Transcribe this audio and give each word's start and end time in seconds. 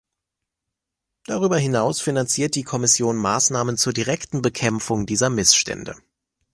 Darüber 1.27 1.59
hinaus 1.59 2.01
finanziert 2.01 2.55
die 2.55 2.63
Kommission 2.63 3.17
Maßnahmen 3.17 3.77
zur 3.77 3.93
direkten 3.93 4.41
Bekämpfung 4.41 5.05
dieser 5.05 5.29
Missstände. 5.29 5.95